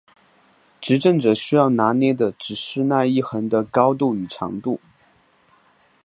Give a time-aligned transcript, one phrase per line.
[0.81, 4.81] 执政者需要拿捏的只是那一横的高度与长度。